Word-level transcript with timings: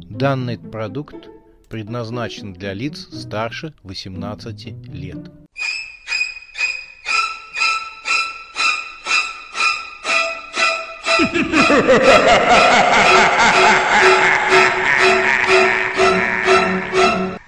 Данный 0.00 0.58
продукт 0.58 1.28
предназначен 1.68 2.52
для 2.52 2.72
лиц 2.72 3.08
старше 3.12 3.74
18 3.82 4.88
лет. 4.92 5.30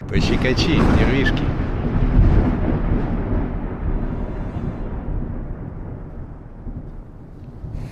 Пощекочи, 0.08 0.78
нервишки. 0.98 1.44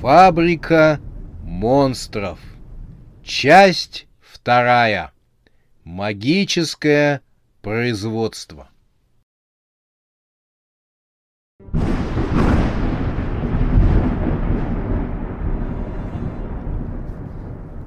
Фабрика 0.00 1.00
монстров. 1.42 2.38
Часть 3.22 4.06
вторая. 4.42 5.12
Магическое 5.84 7.20
производство. 7.60 8.68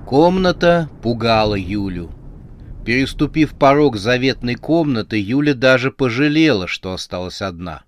Комната 0.05 0.89
пугала 1.03 1.55
Юлю. 1.55 2.09
Переступив 2.85 3.57
порог 3.59 3.98
заветной 3.98 4.55
комнаты, 4.55 5.21
Юля 5.21 5.55
даже 5.55 5.91
пожалела, 5.91 6.67
что 6.67 6.93
осталась 6.93 7.41
одна. 7.41 7.84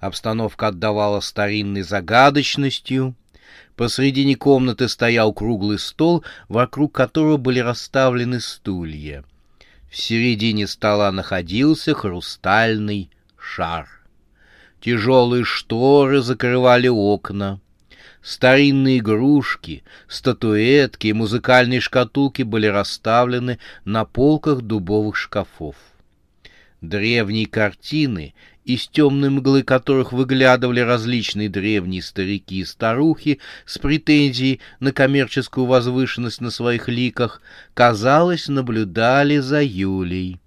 Обстановка 0.00 0.68
отдавала 0.68 1.20
старинной 1.20 1.82
загадочностью, 1.82 3.14
Посредине 3.76 4.36
комнаты 4.36 4.88
стоял 4.88 5.32
круглый 5.32 5.78
стол, 5.78 6.24
вокруг 6.48 6.92
которого 6.92 7.36
были 7.36 7.58
расставлены 7.60 8.40
стулья. 8.40 9.24
В 9.90 9.96
середине 9.96 10.66
стола 10.66 11.12
находился 11.12 11.94
хрустальный 11.94 13.10
шар. 13.38 13.88
Тяжелые 14.80 15.44
шторы 15.44 16.22
закрывали 16.22 16.88
окна. 16.88 17.60
Старинные 18.22 18.98
игрушки, 18.98 19.82
статуэтки 20.08 21.08
и 21.08 21.12
музыкальные 21.12 21.80
шкатулки 21.80 22.42
были 22.42 22.66
расставлены 22.66 23.58
на 23.84 24.04
полках 24.04 24.62
дубовых 24.62 25.16
шкафов. 25.16 25.76
Древние 26.80 27.46
картины 27.46 28.34
из 28.64 28.86
темной 28.86 29.30
мглы 29.30 29.62
которых 29.62 30.12
выглядывали 30.12 30.80
различные 30.80 31.48
древние 31.48 32.02
старики 32.02 32.60
и 32.60 32.64
старухи 32.64 33.40
с 33.66 33.78
претензией 33.78 34.60
на 34.80 34.92
коммерческую 34.92 35.66
возвышенность 35.66 36.40
на 36.40 36.50
своих 36.50 36.88
ликах, 36.88 37.42
казалось, 37.74 38.48
наблюдали 38.48 39.38
за 39.38 39.62
Юлей. 39.62 40.40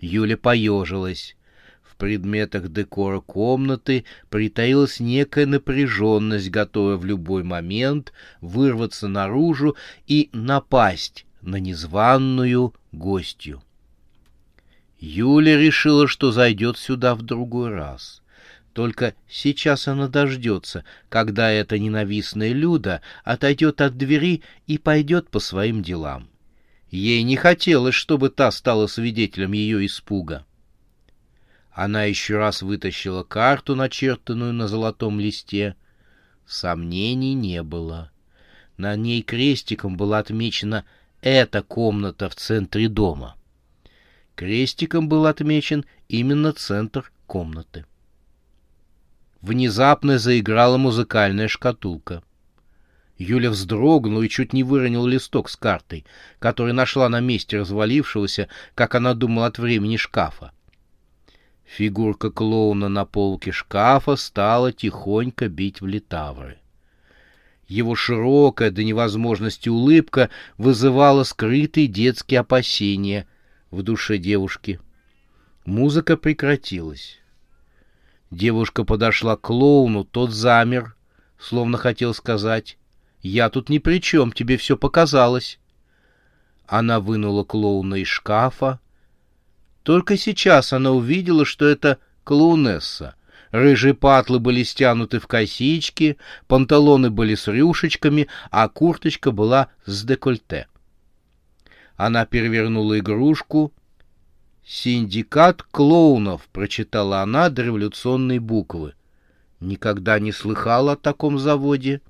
Юля 0.00 0.36
поежилась. 0.36 1.36
В 1.82 1.96
предметах 1.96 2.68
декора 2.68 3.20
комнаты 3.20 4.04
притаилась 4.30 5.00
некая 5.00 5.46
напряженность, 5.46 6.50
готовая 6.50 6.96
в 6.96 7.04
любой 7.04 7.42
момент 7.42 8.12
вырваться 8.40 9.08
наружу 9.08 9.76
и 10.06 10.30
напасть 10.32 11.26
на 11.42 11.56
незваную 11.56 12.72
гостью. 12.92 13.62
Юля 14.98 15.56
решила, 15.56 16.08
что 16.08 16.32
зайдет 16.32 16.76
сюда 16.76 17.14
в 17.14 17.22
другой 17.22 17.70
раз. 17.70 18.22
Только 18.72 19.14
сейчас 19.28 19.88
она 19.88 20.08
дождется, 20.08 20.84
когда 21.08 21.50
эта 21.50 21.78
ненавистная 21.78 22.52
Люда 22.52 23.00
отойдет 23.24 23.80
от 23.80 23.96
двери 23.96 24.42
и 24.66 24.78
пойдет 24.78 25.30
по 25.30 25.40
своим 25.40 25.82
делам. 25.82 26.28
Ей 26.90 27.22
не 27.22 27.36
хотелось, 27.36 27.94
чтобы 27.94 28.30
та 28.30 28.50
стала 28.50 28.86
свидетелем 28.86 29.52
ее 29.52 29.84
испуга. 29.84 30.44
Она 31.72 32.04
еще 32.04 32.38
раз 32.38 32.62
вытащила 32.62 33.22
карту, 33.22 33.76
начертанную 33.76 34.52
на 34.52 34.68
золотом 34.68 35.20
листе. 35.20 35.76
Сомнений 36.46 37.34
не 37.34 37.62
было. 37.62 38.10
На 38.76 38.96
ней 38.96 39.22
крестиком 39.22 39.96
была 39.96 40.18
отмечена 40.18 40.84
эта 41.20 41.62
комната 41.62 42.28
в 42.28 42.34
центре 42.34 42.88
дома. 42.88 43.36
Крестиком 44.38 45.08
был 45.08 45.26
отмечен 45.26 45.84
именно 46.08 46.52
центр 46.52 47.10
комнаты. 47.26 47.86
Внезапно 49.40 50.20
заиграла 50.20 50.76
музыкальная 50.76 51.48
шкатулка. 51.48 52.22
Юля 53.16 53.50
вздрогнула 53.50 54.22
и 54.22 54.28
чуть 54.28 54.52
не 54.52 54.62
выронила 54.62 55.08
листок 55.08 55.50
с 55.50 55.56
картой, 55.56 56.04
который 56.38 56.72
нашла 56.72 57.08
на 57.08 57.18
месте 57.18 57.58
развалившегося, 57.58 58.46
как 58.76 58.94
она 58.94 59.14
думала 59.14 59.46
от 59.46 59.58
времени 59.58 59.96
шкафа. 59.96 60.52
Фигурка 61.64 62.30
клоуна 62.30 62.88
на 62.88 63.04
полке 63.04 63.50
шкафа 63.50 64.14
стала 64.14 64.70
тихонько 64.70 65.48
бить 65.48 65.80
в 65.80 65.86
литавры. 65.88 66.58
Его 67.66 67.96
широкая 67.96 68.70
до 68.70 68.84
невозможности 68.84 69.68
улыбка 69.68 70.30
вызывала 70.58 71.24
скрытые 71.24 71.88
детские 71.88 72.38
опасения— 72.38 73.26
в 73.70 73.82
душе 73.82 74.18
девушки. 74.18 74.80
Музыка 75.64 76.16
прекратилась. 76.16 77.18
Девушка 78.30 78.84
подошла 78.84 79.36
к 79.36 79.42
клоуну, 79.42 80.04
тот 80.04 80.30
замер, 80.30 80.94
словно 81.38 81.78
хотел 81.78 82.14
сказать 82.14 82.78
«Я 83.20 83.48
тут 83.50 83.68
ни 83.68 83.78
при 83.78 84.00
чем, 84.00 84.32
тебе 84.32 84.56
все 84.56 84.76
показалось». 84.76 85.58
Она 86.66 87.00
вынула 87.00 87.44
клоуна 87.44 87.96
из 87.96 88.08
шкафа. 88.08 88.80
Только 89.82 90.18
сейчас 90.18 90.74
она 90.74 90.92
увидела, 90.92 91.46
что 91.46 91.66
это 91.66 91.98
клоунесса. 92.24 93.14
Рыжие 93.50 93.94
патлы 93.94 94.38
были 94.38 94.62
стянуты 94.62 95.18
в 95.18 95.26
косички, 95.26 96.18
панталоны 96.46 97.10
были 97.10 97.34
с 97.34 97.48
рюшечками, 97.48 98.28
а 98.50 98.68
курточка 98.68 99.30
была 99.30 99.68
с 99.86 100.04
декольте. 100.04 100.66
Она 101.98 102.26
перевернула 102.26 103.00
игрушку. 103.00 103.74
«Синдикат 104.64 105.64
клоунов»,— 105.64 106.48
прочитала 106.52 107.22
она 107.22 107.50
дореволюционные 107.50 108.38
буквы. 108.38 108.94
Никогда 109.58 110.20
не 110.20 110.30
слыхала 110.30 110.92
о 110.92 110.96
таком 110.96 111.40
заводе. 111.40 112.00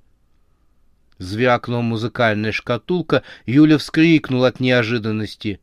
Звякнула 1.17 1.81
музыкальная 1.81 2.51
шкатулка, 2.51 3.23
Юля 3.47 3.79
вскрикнула 3.79 4.49
от 4.49 4.59
неожиданности. 4.59 5.59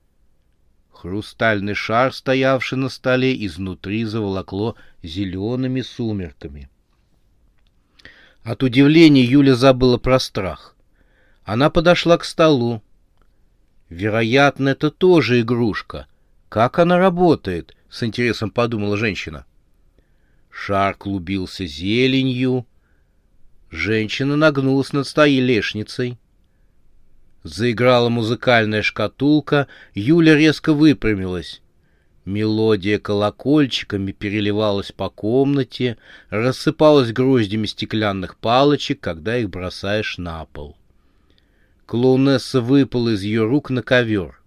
Хрустальный 0.91 1.75
шар, 1.75 2.13
стоявший 2.13 2.79
на 2.79 2.89
столе, 2.89 3.47
изнутри 3.47 4.05
заволокло 4.05 4.75
зелеными 5.05 5.83
сумерками. 5.83 6.69
От 8.43 8.65
удивления 8.65 9.23
Юля 9.23 9.55
забыла 9.55 9.99
про 9.99 10.19
страх. 10.19 10.75
Она 11.45 11.71
подошла 11.71 12.19
к 12.19 12.25
столу. 12.25 12.83
Вероятно, 13.89 14.71
это 14.71 14.91
тоже 14.91 15.41
игрушка. 15.41 16.07
Как 16.49 16.79
она 16.79 16.99
работает? 16.99 17.77
С 17.89 18.03
интересом 18.03 18.51
подумала 18.51 18.97
женщина. 18.97 19.47
Шар 20.51 20.95
клубился 20.95 21.67
зеленью. 21.67 22.67
Женщина 23.71 24.37
нагнулась 24.37 24.93
над 24.93 25.07
стоей 25.07 25.41
лешницей. 25.41 26.19
Заиграла 27.43 28.09
музыкальная 28.09 28.83
шкатулка, 28.83 29.69
Юля 29.95 30.35
резко 30.35 30.73
выпрямилась. 30.73 31.63
Мелодия 32.25 32.99
колокольчиками 32.99 34.11
переливалась 34.11 34.91
по 34.91 35.09
комнате, 35.11 35.97
рассыпалась 36.29 37.13
гроздями 37.13 37.67
стеклянных 37.67 38.37
палочек, 38.37 38.99
когда 38.99 39.37
их 39.37 39.49
бросаешь 39.49 40.19
на 40.19 40.45
пол. 40.47 40.77
Клоунесса 41.87 42.61
выпала 42.61 43.11
из 43.11 43.23
ее 43.23 43.45
рук 43.45 43.71
на 43.71 43.81
ковер. 43.81 44.41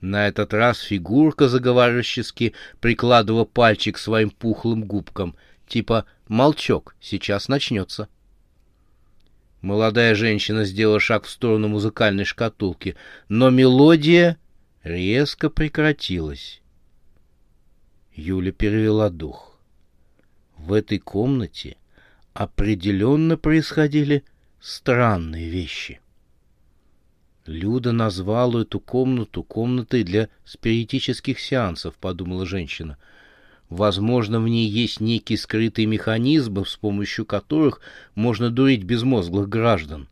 На 0.00 0.26
этот 0.26 0.52
раз 0.52 0.80
фигурка 0.80 1.48
заговорщически 1.48 2.52
прикладывала 2.80 3.44
пальчик 3.44 3.96
своим 3.96 4.30
пухлым 4.30 4.84
губкам, 4.84 5.36
типа 5.68 6.04
«молчок, 6.26 6.96
сейчас 7.00 7.48
начнется». 7.48 8.08
Молодая 9.60 10.14
женщина 10.14 10.64
сделала 10.64 11.00
шаг 11.00 11.24
в 11.24 11.30
сторону 11.30 11.68
музыкальной 11.68 12.24
шкатулки, 12.24 12.96
но 13.28 13.50
мелодия 13.50 14.36
резко 14.84 15.50
прекратилась. 15.50 16.60
Юля 18.14 18.52
перевела 18.52 19.10
дух. 19.10 19.58
В 20.56 20.72
этой 20.72 20.98
комнате 20.98 21.76
определенно 22.34 23.36
происходили 23.36 24.24
странные 24.60 25.48
вещи. 25.48 26.00
Люда 27.48 27.92
назвала 27.92 28.60
эту 28.60 28.78
комнату 28.78 29.42
комнатой 29.42 30.04
для 30.04 30.28
спиритических 30.44 31.40
сеансов, 31.40 31.94
подумала 31.94 32.44
женщина. 32.44 32.98
Возможно, 33.70 34.38
в 34.38 34.46
ней 34.46 34.68
есть 34.68 35.00
некие 35.00 35.38
скрытые 35.38 35.86
механизмы, 35.86 36.66
с 36.66 36.76
помощью 36.76 37.24
которых 37.24 37.80
можно 38.14 38.50
дурить 38.50 38.82
безмозглых 38.82 39.48
граждан. 39.48 40.10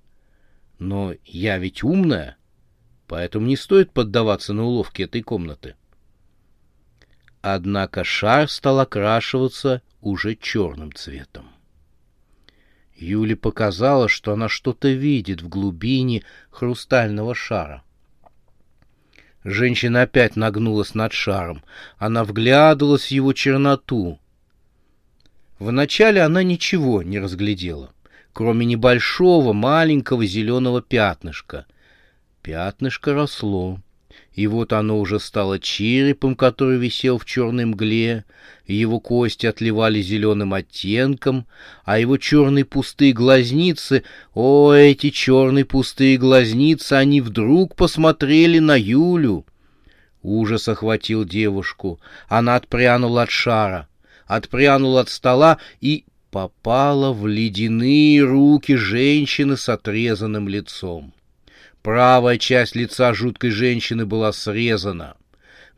Но 0.78 1.12
я 1.26 1.58
ведь 1.58 1.84
умная. 1.84 2.38
поэтому 3.06 3.46
не 3.46 3.56
стоит 3.56 3.92
поддаваться 3.92 4.54
на 4.54 4.64
уловки 4.64 5.02
этой 5.02 5.20
комнаты. 5.20 5.74
Однако 7.42 8.02
шар 8.02 8.48
стал 8.48 8.80
окрашиваться 8.80 9.82
уже 10.00 10.36
черным 10.36 10.90
цветом. 10.94 11.50
Юле 12.96 13.36
показалось, 13.36 14.10
что 14.10 14.32
она 14.32 14.48
что-то 14.48 14.88
видит 14.88 15.42
в 15.42 15.48
глубине 15.48 16.22
хрустального 16.50 17.34
шара. 17.34 17.82
Женщина 19.44 20.02
опять 20.02 20.34
нагнулась 20.34 20.94
над 20.94 21.12
шаром. 21.12 21.62
Она 21.98 22.24
вглядывалась 22.24 23.06
в 23.06 23.10
его 23.10 23.32
черноту. 23.32 24.18
Вначале 25.58 26.22
она 26.22 26.42
ничего 26.42 27.02
не 27.02 27.18
разглядела, 27.20 27.92
кроме 28.32 28.66
небольшого 28.66 29.52
маленького 29.52 30.26
зеленого 30.26 30.82
пятнышка. 30.82 31.66
Пятнышко 32.42 33.14
росло. 33.14 33.80
И 34.36 34.46
вот 34.46 34.74
оно 34.74 35.00
уже 35.00 35.18
стало 35.18 35.58
черепом, 35.58 36.36
который 36.36 36.76
висел 36.76 37.16
в 37.16 37.24
черной 37.24 37.64
мгле, 37.64 38.26
его 38.66 39.00
кости 39.00 39.46
отливали 39.46 40.02
зеленым 40.02 40.52
оттенком, 40.52 41.46
а 41.86 41.98
его 41.98 42.18
черные 42.18 42.66
пустые 42.66 43.14
глазницы, 43.14 44.04
о, 44.34 44.74
эти 44.74 45.08
черные 45.08 45.64
пустые 45.64 46.18
глазницы, 46.18 46.92
они 46.92 47.22
вдруг 47.22 47.76
посмотрели 47.76 48.58
на 48.58 48.78
Юлю. 48.78 49.46
Ужас 50.22 50.68
охватил 50.68 51.24
девушку. 51.24 51.98
Она 52.28 52.56
отпрянула 52.56 53.22
от 53.22 53.30
шара, 53.30 53.88
отпрянула 54.26 55.00
от 55.00 55.08
стола 55.08 55.56
и 55.80 56.04
попала 56.30 57.14
в 57.14 57.26
ледяные 57.26 58.22
руки 58.22 58.74
женщины 58.74 59.56
с 59.56 59.70
отрезанным 59.70 60.46
лицом. 60.46 61.14
Правая 61.86 62.36
часть 62.36 62.74
лица 62.74 63.14
жуткой 63.14 63.50
женщины 63.50 64.06
была 64.06 64.32
срезана. 64.32 65.14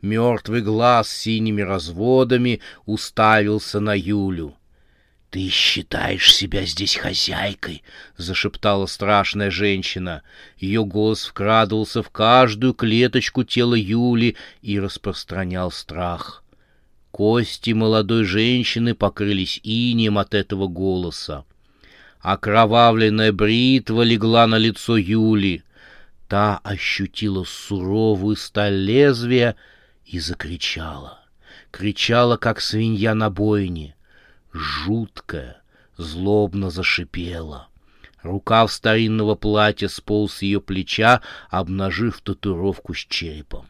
Мертвый 0.01 0.61
глаз 0.63 1.07
с 1.07 1.17
синими 1.17 1.61
разводами 1.61 2.61
уставился 2.87 3.79
на 3.79 3.95
Юлю.— 3.95 4.55
Ты 5.29 5.49
считаешь 5.49 6.33
себя 6.33 6.65
здесь 6.65 6.95
хозяйкой?— 6.95 7.83
зашептала 8.17 8.87
страшная 8.87 9.51
женщина. 9.51 10.23
Ее 10.57 10.83
голос 10.83 11.27
вкрадывался 11.27 12.01
в 12.01 12.09
каждую 12.09 12.73
клеточку 12.73 13.43
тела 13.43 13.75
Юли 13.75 14.35
и 14.63 14.79
распространял 14.79 15.69
страх. 15.69 16.43
Кости 17.11 17.69
молодой 17.69 18.23
женщины 18.23 18.95
покрылись 18.95 19.59
инием 19.61 20.17
от 20.17 20.33
этого 20.33 20.65
голоса. 20.65 21.45
Окровавленная 22.19 23.31
бритва 23.31 24.01
легла 24.01 24.47
на 24.47 24.57
лицо 24.57 24.97
Юли. 24.97 25.61
Та 26.29 26.61
ощутила 26.63 27.43
суровую 27.43 28.35
сталь 28.35 28.75
лезвия 28.75 29.55
и 30.05 30.19
закричала. 30.19 31.21
Кричала, 31.71 32.37
как 32.37 32.61
свинья 32.61 33.15
на 33.15 33.31
бойне. 33.31 33.95
Жуткая, 34.53 35.63
злобно 35.97 36.69
зашипела. 36.69 37.69
Рукав 38.21 38.71
старинного 38.71 39.33
платья 39.33 39.87
сполз 39.87 40.35
с 40.35 40.41
ее 40.43 40.61
плеча, 40.61 41.21
обнажив 41.49 42.21
татуировку 42.21 42.93
с 42.93 42.99
черепом. 42.99 43.65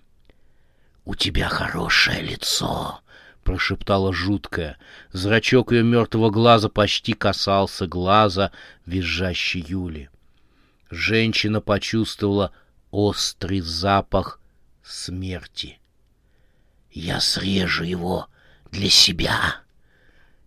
—У 1.05 1.15
тебя 1.15 1.47
хорошее 1.47 2.21
лицо,— 2.21 2.99
прошептала 3.45 4.11
жуткая. 4.11 4.77
Зрачок 5.13 5.71
ее 5.71 5.83
мертвого 5.83 6.29
глаза 6.29 6.67
почти 6.67 7.13
касался 7.13 7.87
глаза 7.87 8.51
визжащей 8.85 9.63
Юли.— 9.65 10.09
женщина 10.89 11.61
почувствовала 11.61 12.51
острый 12.91 13.61
запах 13.61 14.39
смерти. 14.83 15.79
«Я 16.91 17.19
срежу 17.19 17.83
его 17.83 18.27
для 18.71 18.89
себя!» 18.89 19.61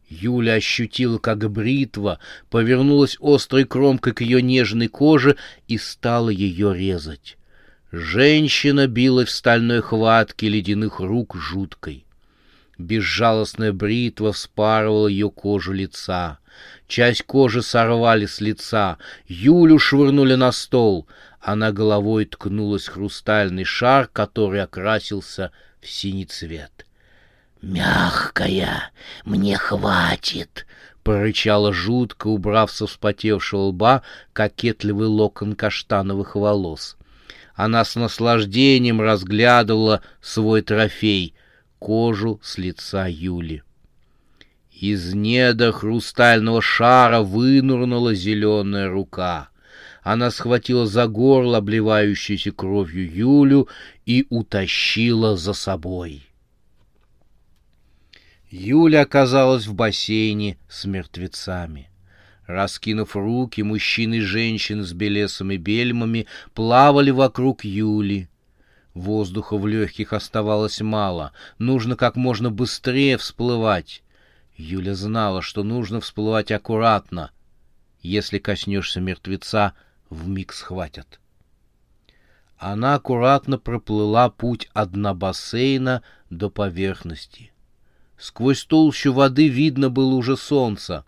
Юля 0.09 0.55
ощутила, 0.55 1.19
как 1.19 1.51
бритва 1.51 2.19
повернулась 2.51 3.17
острой 3.21 3.65
кромкой 3.65 4.13
к 4.13 4.21
ее 4.21 4.43
нежной 4.43 4.89
коже 4.89 5.37
и 5.69 5.79
стала 5.79 6.29
ее 6.29 6.75
резать. 6.77 7.39
Женщина 7.91 8.87
билась 8.87 9.29
в 9.29 9.33
стальной 9.33 9.81
хватке 9.81 10.49
ледяных 10.49 11.01
рук 11.01 11.37
жуткой. 11.37 12.05
Безжалостная 12.83 13.73
бритва 13.73 14.33
вспарывала 14.33 15.07
ее 15.07 15.31
кожу 15.31 15.73
лица. 15.73 16.39
Часть 16.89 17.23
кожи 17.23 17.63
сорвали 17.63 18.27
с 18.27 18.41
лица, 18.41 18.99
Юлю 19.27 19.79
швырнули 19.79 20.35
на 20.35 20.51
стол. 20.53 21.07
Она 21.41 21.73
головой 21.73 22.27
ткнулась 22.27 22.89
хрустальный 22.89 23.65
шар, 23.65 24.09
который 24.13 24.63
окрасился 24.63 25.53
в 25.81 25.89
синий 25.89 26.27
цвет. 26.27 26.87
«Мягкая, 27.63 28.91
мне 29.25 29.57
хватит!»— 29.57 30.67
прорычала 31.05 31.73
жутко, 31.73 32.27
убрав 32.27 32.71
со 32.73 32.89
вспотевшего 32.89 33.67
лба 33.69 34.03
кокетливый 34.33 35.07
локон 35.07 35.55
каштановых 35.55 36.35
волос. 36.35 36.97
Она 37.55 37.85
с 37.85 37.95
наслаждением 37.95 39.01
разглядывала 39.01 40.03
свой 40.21 40.63
трофей— 40.63 41.35
кожу 41.83 42.39
с 42.45 42.59
лица 42.59 43.09
Юли. 43.09 43.63
Из 44.71 45.15
недр 45.15 45.73
хрустального 45.73 46.63
шара 46.63 47.23
вынурнула 47.23 48.15
зеленая 48.15 48.89
рука. 48.89 49.49
Она 50.03 50.31
схватила 50.31 50.87
за 50.87 51.09
горло 51.09 51.59
обливающуюся 51.59 52.53
кровью 52.53 53.13
Юлю 53.13 53.69
и 54.07 54.27
утащила 54.31 55.37
за 55.37 55.55
собой. 55.55 56.23
Юля 58.51 59.03
оказалась 59.03 59.67
в 59.67 59.75
бассейне 59.75 60.59
с 60.69 60.85
мертвецами. 60.85 61.89
Раскинув 62.47 63.17
руки, 63.17 63.63
мужчины 63.63 64.17
и 64.17 64.21
женщины 64.21 64.85
с 64.85 64.93
белесыми 64.93 65.57
бельмами 65.57 66.27
плавали 66.55 67.11
вокруг 67.11 67.65
Юли. 67.65 68.29
Воздуха 68.95 69.57
в 69.57 69.67
легких 69.67 70.13
оставалось 70.13 70.81
мало, 70.81 71.33
нужно 71.59 71.97
как 71.97 72.17
можно 72.17 72.51
быстрее 72.51 73.17
всплывать. 73.17 74.03
Юля 74.57 74.95
знала, 74.95 75.41
что 75.41 75.63
нужно 75.63 76.01
всплывать 76.01 76.53
аккуратно. 76.53 77.31
Если 78.03 78.39
коснешься 78.39 79.01
мертвеца, 79.01 79.73
вмиг 80.11 80.53
схватят. 80.53 81.21
Она 82.59 82.95
аккуратно 82.95 83.59
проплыла 83.59 84.29
путь 84.29 84.69
от 84.75 84.93
дна 84.93 85.15
бассейна 85.15 86.03
до 86.31 86.51
поверхности. 86.51 87.51
Сквозь 88.19 88.65
толщу 88.65 89.13
воды 89.13 89.49
видно 89.49 89.91
было 89.91 90.15
уже 90.15 90.37
солнце. 90.37 91.05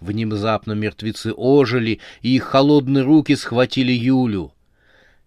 Внезапно 0.00 0.72
мертвецы 0.72 1.32
ожили, 1.34 2.00
и 2.20 2.34
их 2.36 2.44
холодные 2.44 3.04
руки 3.04 3.36
схватили 3.36 3.92
Юлю. 3.92 4.52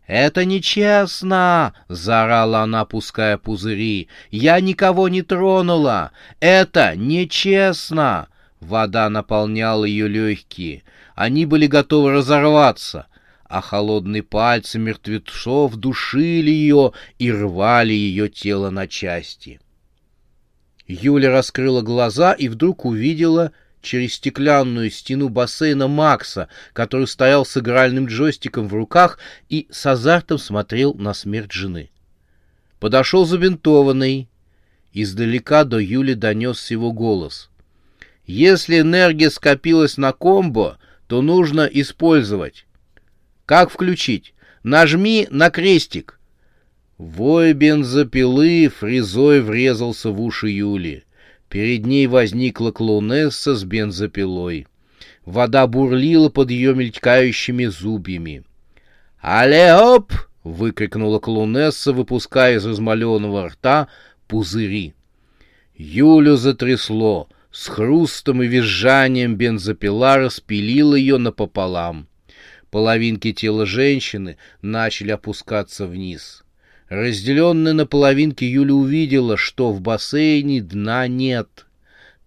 «Это 0.10 0.44
нечестно!»— 0.44 1.76
заорала 1.88 2.62
она, 2.62 2.84
пуская 2.84 3.38
пузыри. 3.38 4.10
«Я 4.32 4.60
никого 4.60 5.08
не 5.08 5.22
тронула! 5.22 6.14
Это 6.40 6.96
нечестно!» 6.96 8.28
Вода 8.60 9.08
наполняла 9.12 9.86
ее 9.86 10.08
легкие. 10.08 10.82
Они 11.14 11.46
были 11.46 11.68
готовы 11.68 12.12
разорваться, 12.12 13.06
а 13.44 13.62
холодные 13.62 14.24
пальцы 14.24 14.80
мертвецов 14.80 15.76
душили 15.76 16.50
ее 16.50 16.94
и 17.20 17.32
рвали 17.32 17.94
ее 17.94 18.30
тело 18.30 18.72
на 18.72 18.88
части. 18.88 19.60
Юля 20.88 21.30
раскрыла 21.30 21.84
глаза 21.84 22.34
и 22.34 22.48
вдруг 22.48 22.84
увидела 22.84 23.52
через 23.82 24.16
стеклянную 24.16 24.90
стену 24.92 25.30
бассейна 25.30 25.88
Макса, 25.88 26.50
который 26.74 27.08
стоял 27.08 27.46
с 27.46 27.58
игральным 27.58 28.08
джойстиком 28.08 28.68
в 28.68 28.74
руках 28.74 29.20
и 29.50 29.68
с 29.72 29.86
азартом 29.86 30.38
смотрел 30.38 30.94
на 30.94 31.14
смерть 31.14 31.52
жены. 31.52 31.90
Подошел 32.80 33.26
забинтованный. 33.26 34.30
Издалека 34.94 35.66
до 35.66 35.78
Юли 35.80 36.14
донесся 36.14 36.74
его 36.74 36.92
голос. 36.92 37.50
«Если 38.26 38.80
энергия 38.80 39.30
скопилась 39.30 39.98
на 39.98 40.14
комбо, 40.14 40.78
то 41.08 41.22
нужно 41.22 41.62
использовать. 41.62 42.66
Как 43.46 43.70
включить? 43.70 44.34
Нажми 44.64 45.28
на 45.30 45.50
крестик». 45.50 46.20
Вой 46.98 47.54
бензопилы 47.54 48.68
фрезой 48.68 49.42
врезался 49.42 50.10
в 50.10 50.22
уши 50.22 50.50
Юли. 50.50 51.06
Перед 51.50 51.86
ней 51.86 52.06
возникла 52.06 52.72
клоунесса 52.72 53.56
с 53.56 53.64
бензопилой. 53.64 54.68
Вода 55.26 55.66
бурлила 55.68 56.30
под 56.30 56.52
ее 56.52 56.76
мелькающими 56.76 57.66
зубьями. 57.66 58.44
«Але-оп!»— 59.20 60.14
выкрикнула 60.44 61.20
клоунесса, 61.20 61.92
выпуская 61.92 62.58
из 62.58 62.68
измаленного 62.68 63.50
рта 63.50 63.88
пузыри. 64.28 64.94
Юлю 65.76 66.38
затрясло. 66.38 67.28
С 67.52 67.68
хрустом 67.68 68.44
и 68.44 68.48
визжанием 68.48 69.36
бензопила 69.36 70.18
распилила 70.18 70.94
ее 70.94 71.18
напополам. 71.18 72.08
Половинки 72.70 73.34
тела 73.34 73.66
женщины 73.66 74.38
начали 74.62 75.12
опускаться 75.12 75.88
вниз. 75.88 76.44
Разделенная 76.90 77.74
на 77.74 77.86
половинки, 77.86 78.44
Юля 78.44 78.74
увидела, 78.74 79.38
что 79.38 79.72
в 79.72 79.80
бассейне 79.80 80.60
дна 80.62 81.08
нет. 81.08 81.68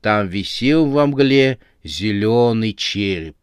Там 0.00 0.28
висел 0.28 0.86
во 0.86 1.06
мгле 1.06 1.58
зеленый 1.82 2.72
череп. 2.72 3.36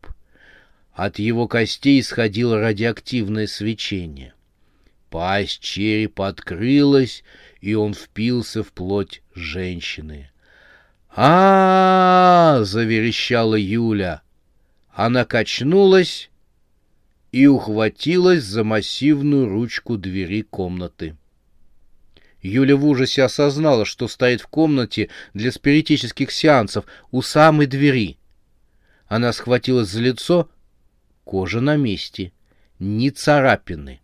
От 0.93 1.19
его 1.19 1.47
костей 1.47 1.99
исходило 1.99 2.59
радиоактивное 2.59 3.47
свечение. 3.47 4.33
Пасть 5.09 5.59
черепа 5.59 6.29
открылась, 6.29 7.23
и 7.59 7.73
он 7.73 7.93
впился 7.93 8.63
в 8.63 8.71
плоть 8.71 9.21
женщины. 9.35 10.29
а, 11.13 12.55
-а, 12.55 12.61
-а 12.61 12.63
заверещала 12.63 13.55
Юля. 13.55 14.21
Она 14.93 15.25
качнулась 15.25 16.29
и 17.31 17.47
ухватилась 17.47 18.43
за 18.43 18.63
массивную 18.63 19.47
ручку 19.47 19.97
двери 19.97 20.41
комнаты. 20.41 21.15
Юля 22.41 22.75
в 22.75 22.85
ужасе 22.85 23.23
осознала, 23.23 23.85
что 23.85 24.07
стоит 24.07 24.41
в 24.41 24.47
комнате 24.47 25.09
для 25.33 25.51
спиритических 25.51 26.31
сеансов 26.31 26.85
у 27.11 27.21
самой 27.21 27.67
двери. 27.67 28.17
Она 29.07 29.33
схватилась 29.33 29.89
за 29.89 30.01
лицо, 30.01 30.49
кожа 31.23 31.59
на 31.59 31.75
месте, 31.75 32.31
ни 32.79 33.09
царапины. 33.09 33.99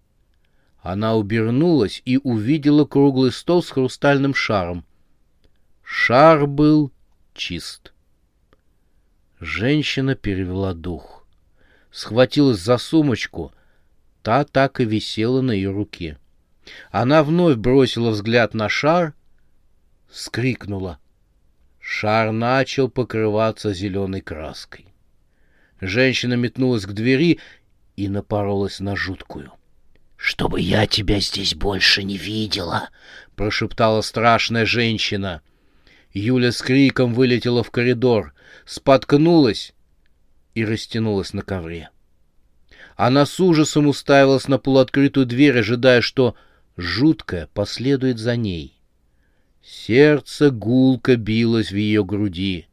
Она 0.81 1.13
обернулась 1.13 2.01
и 2.05 2.17
увидела 2.17 2.85
круглый 2.85 3.31
стол 3.31 3.63
с 3.63 3.71
хрустальным 3.71 4.35
шаром. 4.35 4.85
Шар 5.81 6.45
был 6.45 6.91
чист. 7.33 7.93
Женщина 9.39 10.15
перевела 10.15 10.73
дух. 10.73 11.24
Схватилась 11.95 12.59
за 12.59 12.77
сумочку, 12.77 13.53
та 14.21 14.43
так 14.43 14.81
и 14.81 14.83
висела 14.83 15.39
на 15.39 15.53
ее 15.53 15.71
руке. 15.71 16.17
Она 16.91 17.23
вновь 17.23 17.55
бросила 17.55 18.09
взгляд 18.09 18.53
на 18.53 18.67
шар, 18.67 19.13
скрикнула. 20.11 20.99
Шар 21.79 22.33
начал 22.33 22.89
покрываться 22.89 23.73
зеленой 23.73 24.19
краской. 24.19 24.87
Женщина 25.79 26.33
метнулась 26.33 26.85
к 26.85 26.91
двери 26.91 27.39
и 27.95 28.09
напоролась 28.09 28.81
на 28.81 28.97
жуткую.— 28.97 29.53
Чтобы 30.17 30.59
я 30.59 30.87
тебя 30.87 31.21
здесь 31.21 31.55
больше 31.55 32.03
не 32.03 32.17
видела!— 32.17 32.89
прошептала 33.37 34.01
страшная 34.01 34.65
женщина. 34.65 35.41
Юля 36.11 36.51
с 36.51 36.61
криком 36.61 37.13
вылетела 37.13 37.63
в 37.63 37.71
коридор, 37.71 38.33
споткнулась 38.65 39.73
и 40.55 40.65
растянулась 40.65 41.33
на 41.33 41.41
ковре. 41.43 41.89
Она 42.95 43.25
с 43.25 43.39
ужасом 43.39 43.87
уставилась 43.87 44.47
на 44.47 44.57
полуоткрытую 44.57 45.25
дверь, 45.25 45.59
ожидая, 45.59 46.01
что 46.01 46.35
жуткое 46.77 47.47
последует 47.53 48.17
за 48.17 48.37
ней. 48.37 48.79
Сердце 49.61 50.49
гулко 50.49 51.17
билось 51.17 51.71
в 51.71 51.75
ее 51.75 52.05
груди. 52.05 52.67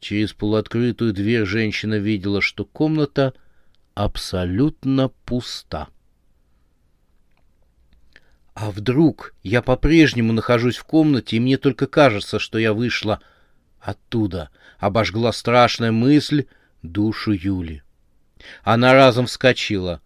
Через 0.00 0.32
полуоткрытую 0.32 1.12
дверь 1.12 1.44
женщина 1.44 1.98
видела, 1.98 2.40
что 2.40 2.64
комната 2.64 3.34
абсолютно 3.94 5.08
пуста. 5.24 5.88
А 8.54 8.70
вдруг 8.70 9.34
я 9.42 9.60
по-прежнему 9.60 10.32
нахожусь 10.32 10.76
в 10.76 10.84
комнате, 10.84 11.36
и 11.36 11.40
мне 11.40 11.58
только 11.58 11.86
кажется, 11.86 12.38
что 12.38 12.58
я 12.58 12.72
вышла 12.72 13.20
оттуда, 13.80 14.50
обожгла 14.78 15.32
страшная 15.32 15.92
мысль 15.92 16.46
душу 16.82 17.32
Юли. 17.32 17.82
Она 18.62 18.92
разом 18.92 19.26
вскочила. 19.26 20.00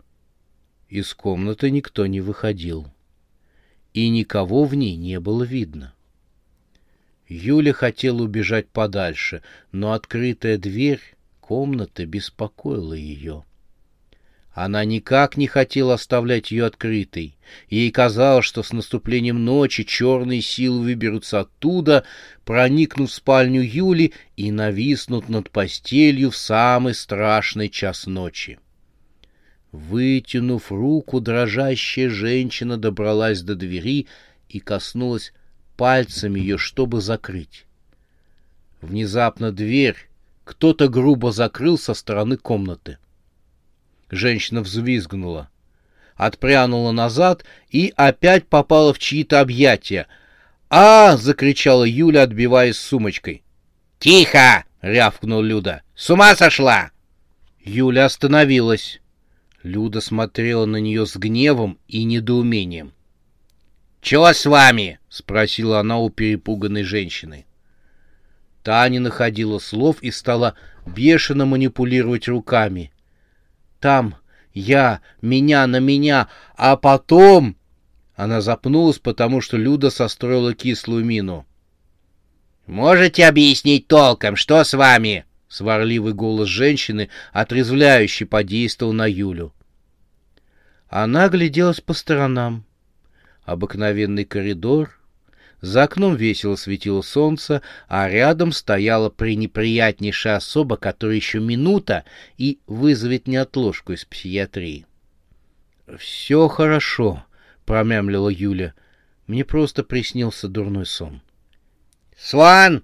Из 0.89 1.15
комнаты 1.15 1.71
никто 1.71 2.07
не 2.07 2.21
выходил 2.21 2.91
и 3.93 4.09
никого 4.09 4.65
в 4.65 4.75
ней 4.75 4.97
не 4.97 5.21
было 5.21 5.43
видно. 5.43 5.95
Юля 7.29 7.73
хотела 7.73 8.23
убежать 8.23 8.69
подальше, 8.69 9.43
но 9.73 9.93
открытая 9.93 10.59
дверь 10.59 11.01
комнаты 11.41 12.05
беспокоила 12.05 12.95
ее. 12.95 13.45
Она 14.53 14.85
никак 14.85 15.37
не 15.37 15.47
хотела 15.47 15.95
оставлять 15.95 16.51
ее 16.51 16.67
открытой. 16.67 17.37
Ей 17.69 17.91
казалось, 17.91 18.45
что 18.45 18.63
с 18.63 18.73
наступлением 18.73 19.45
ночи 19.45 19.85
черные 19.85 20.43
силы 20.43 20.81
выберутся 20.81 21.41
оттуда, 21.41 22.05
проникнут 22.45 23.11
в 23.11 23.15
спальню 23.15 23.63
Юли 23.63 24.13
и 24.37 24.51
нависнут 24.51 25.29
над 25.29 25.51
постелью 25.51 26.31
в 26.31 26.37
самый 26.37 26.95
страшный 26.95 27.69
час 27.69 28.07
ночи. 28.07 28.59
Вытянув 29.71 30.73
руку, 30.73 31.21
дрожащая 31.21 32.11
женщина 32.11 32.77
добралась 32.77 33.43
до 33.43 33.55
двери 33.55 34.09
и 34.49 34.59
коснулась 34.59 35.33
пальцами 35.77 36.41
ее, 36.41 36.59
чтобы 36.59 37.01
закрыть. 37.01 37.67
Внезапно 38.81 39.53
дверь 39.53 40.09
кто-то 40.43 40.89
грубо 40.89 41.31
закрыл 41.31 41.79
со 41.79 41.95
стороны 41.95 42.37
комнаты. 42.37 42.99
Женщина 44.11 44.61
взвизгнула, 44.63 45.49
отпрянула 46.17 46.91
назад 46.93 47.45
и 47.71 47.93
опять 47.97 48.47
попала 48.47 48.93
в 48.93 48.99
чьи-то 48.99 49.41
объятия. 49.41 50.07
«А!»— 50.69 51.17
закричала 51.19 51.85
Юля, 51.85 52.23
отбиваясь 52.23 52.77
сумочкой. 52.77 53.43
«Тихо!»— 53.99 54.65
рявкнул 54.83 55.43
Люда. 55.43 55.83
«С 55.95 56.11
ума 56.11 56.35
сошла!» 56.35 56.91
Юля 57.63 58.07
остановилась. 58.07 59.01
Люда 59.63 60.01
смотрела 60.01 60.65
на 60.65 60.79
нее 60.79 61.07
с 61.07 61.17
гневом 61.17 61.79
и 61.87 62.05
недоумением. 62.05 62.93
«Чего 64.01 64.33
с 64.33 64.47
вами?»— 64.47 64.99
спросила 65.09 65.81
она 65.81 65.99
у 65.99 66.09
перепуганной 66.09 66.83
женщины. 66.83 67.45
Та 68.63 68.89
не 68.89 68.99
находила 68.99 69.59
слов 69.59 70.03
и 70.03 70.11
стала 70.11 70.55
бешено 70.87 71.45
манипулировать 71.45 72.27
руками. 72.29 72.91
«Там 73.81 74.15
я, 74.53 75.01
меня 75.23 75.67
на 75.67 75.81
меня, 75.81 76.29
а 76.57 76.77
потом...» 76.77 77.57
Она 78.15 78.43
запнулась, 78.43 78.99
потому 78.99 79.41
что 79.41 79.57
Люда 79.57 79.91
состроила 79.91 80.55
кислую 80.55 81.05
мину. 81.05 81.47
«Можете 82.67 83.27
объяснить 83.27 83.89
толком, 83.89 84.37
что 84.37 84.63
с 84.63 84.75
вами?» 84.75 85.25
Сварливый 85.49 86.13
голос 86.13 86.49
женщины, 86.49 87.09
отрезвляющий, 87.33 88.25
подействовал 88.25 88.93
на 88.93 89.11
Юлю. 89.11 89.53
Она 90.89 91.29
гляделась 91.29 91.81
по 91.81 91.93
сторонам. 91.93 92.65
Обыкновенный 93.43 94.25
коридор. 94.25 95.00
За 95.61 95.83
окном 95.83 96.17
весело 96.17 96.57
светило 96.57 97.03
солнце, 97.03 97.61
а 97.87 98.09
рядом 98.09 98.53
стояла 98.53 99.11
пренеприятнейшая 99.11 100.37
особа, 100.37 100.77
которая 100.77 101.17
еще 101.17 101.39
минута 101.39 102.05
и 102.39 102.61
вызовет 102.67 103.29
неотложку 103.29 103.93
из 103.93 104.05
психиатрии.— 104.05 104.87
Все 105.99 106.49
хорошо,— 106.49 107.25
промямлила 107.67 108.31
Юля. 108.31 108.75
Мне 109.27 109.45
просто 109.45 109.85
приснился 109.85 110.49
дурной 110.49 110.87
сон.— 110.87 111.21
Сван! 112.19 112.83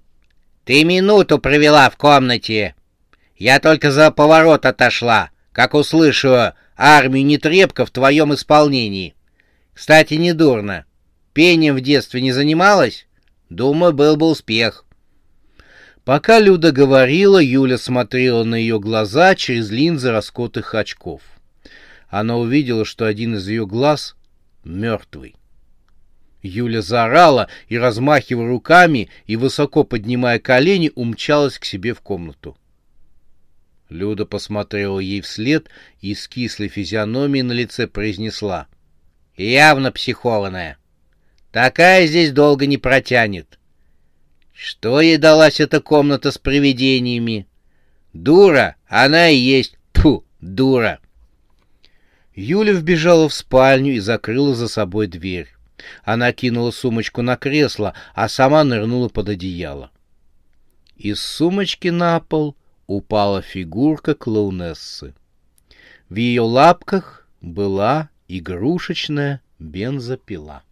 Ты 0.65 0.85
минуту 0.85 1.39
провела 1.39 1.89
в 1.89 1.97
комнате. 1.97 2.75
Я 3.37 3.61
только 3.61 3.91
за 3.91 4.11
поворот 4.11 4.67
отошла, 4.67 5.31
как 5.53 5.75
услышу 5.75 6.53
армию 6.77 7.25
нетребка 7.25 7.87
в 7.87 7.91
твоем 7.91 8.35
исполнении. 8.35 9.15
Кстати, 9.73 10.15
недурно. 10.15 10.85
Пением 11.37 11.75
в 11.77 11.83
детстве 11.83 12.23
не 12.23 12.33
занималась? 12.33 13.07
Думаю, 13.51 13.93
был 13.93 14.17
бы 14.17 14.31
успех. 14.31 14.87
Пока 16.03 16.41
Люда 16.41 16.73
говорила, 16.73 17.39
Юля 17.39 17.77
смотрела 17.77 18.43
на 18.43 18.55
ее 18.55 18.81
глаза 18.81 19.35
через 19.35 19.69
линзы 19.69 20.13
раскотых 20.13 20.75
очков. 20.75 21.21
Она 22.09 22.39
увидела, 22.39 22.87
что 22.87 23.05
один 23.05 23.35
из 23.35 23.47
ее 23.49 23.67
глаз 23.67 24.17
мертвый. 24.65 25.37
Юля 26.41 26.81
заорала 26.81 27.51
и, 27.69 27.77
размахивая 27.77 28.49
руками 28.49 29.11
и 29.27 29.37
высоко 29.37 29.85
поднимая 29.85 30.39
колени, 30.39 30.91
умчалась 30.95 31.59
к 31.59 31.67
себе 31.67 31.93
в 31.93 32.01
комнату. 32.01 32.57
Люда 33.91 34.25
посмотрела 34.25 35.01
ей 35.01 35.21
вслед 35.21 35.69
и 36.01 36.15
с 36.15 36.29
кислой 36.29 36.69
физиономией 36.69 37.43
на 37.43 37.53
лице 37.53 37.87
произнесла. 37.87 38.69
«Явно 39.37 39.93
психованная. 39.93 40.79
Такая 41.53 42.07
здесь 42.07 42.33
долго 42.33 42.67
не 42.67 42.79
протянет. 42.79 43.59
Что 44.53 45.01
ей 45.01 45.19
далась 45.19 45.61
эта 45.61 45.81
комната 45.81 46.31
с 46.31 46.39
привидениями? 46.39 47.47
Дура, 48.13 48.77
она 48.89 49.29
и 49.29 49.37
есть, 49.37 49.77
пфу, 49.93 50.25
дура!» 50.41 51.01
Юля 52.35 52.73
вбежала 52.73 53.29
в 53.29 53.35
спальню 53.35 53.95
и 53.95 53.99
закрыла 53.99 54.55
за 54.55 54.69
собой 54.69 55.07
дверь. 55.07 55.49
Она 56.05 56.33
кинула 56.33 56.71
сумочку 56.71 57.23
на 57.23 57.37
кресло, 57.37 57.95
а 58.15 58.29
сама 58.29 58.65
нырнула 58.65 59.09
под 59.09 59.29
одеяло. 59.29 59.91
Из 60.97 61.21
сумочки 61.21 61.89
на 61.89 62.19
пол 62.21 62.57
упала 62.87 63.43
фигурка 63.43 64.15
клоунессы. 64.15 65.15
В 66.09 66.17
ее 66.17 66.43
лапках 66.43 67.27
была 67.41 68.11
игрушечная 68.29 69.43
бензопила. 69.59 70.63